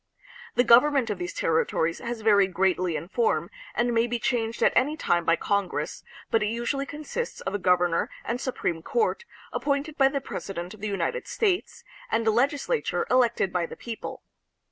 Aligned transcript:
1 0.53 0.53
The 0.55 0.63
government 0.63 1.11
of 1.11 1.19
these 1.19 1.31
territories 1.35 1.99
has 1.99 2.21
varied 2.21 2.55
greatly 2.55 2.95
in 2.95 3.07
form 3.07 3.51
and 3.75 3.93
may 3.93 4.07
be 4.07 4.17
changed 4.17 4.63
at 4.63 4.73
any 4.75 4.97
time 4.97 5.23
by 5.23 5.35
Congress, 5.35 6.03
but 6.31 6.41
it 6.41 6.47
usually 6.47 6.87
consists 6.87 7.39
of 7.41 7.53
a 7.53 7.59
governor 7.59 8.09
and 8.25 8.41
supreme 8.41 8.81
court, 8.81 9.25
appointed 9.53 9.99
by 9.99 10.07
the 10.07 10.19
president 10.19 10.73
of 10.73 10.81
the 10.81 10.87
United 10.89 11.27
States, 11.27 11.83
and 12.09 12.25
a 12.25 12.31
legislature 12.31 13.05
elected 13.11 13.53
by 13.53 13.67
the 13.67 13.77
people. 13.77 14.23